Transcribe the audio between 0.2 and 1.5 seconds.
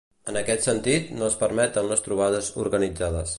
En aquest sentit, no es